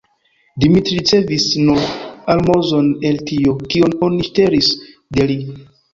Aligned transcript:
Dimitri 0.61 0.95
ricevis 0.99 1.43
nur 1.67 1.83
almozon 2.35 2.89
el 3.11 3.21
tio, 3.33 3.53
kion 3.75 3.97
oni 4.09 4.29
ŝtelis 4.31 4.71
de 5.19 5.29
li. 5.33 5.41